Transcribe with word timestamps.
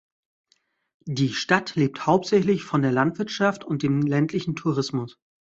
Die 1.05 1.29
Stadt 1.29 1.75
lebt 1.75 2.07
hauptsächlich 2.07 2.63
von 2.63 2.81
der 2.81 2.91
Landwirtschaft 2.91 3.63
und 3.63 3.83
dem 3.83 4.01
ländlichen 4.01 4.55
Tourismus. 4.55 5.19